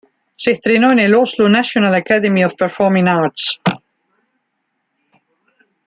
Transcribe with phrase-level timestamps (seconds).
[0.35, 3.61] Se entrenó en el "Oslo National Academy of Performing Arts".